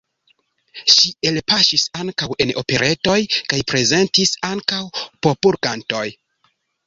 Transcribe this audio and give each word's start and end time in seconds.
Ŝi 0.93 1.09
elpaŝis 1.31 1.83
ankaŭ 2.03 2.29
en 2.45 2.53
operetoj 2.63 3.17
kaj 3.53 3.59
prezentis 3.73 4.33
ankaŭ 4.55 4.81
popolkantojn. 5.27 6.17